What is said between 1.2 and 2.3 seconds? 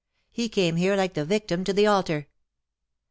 victim to the altar.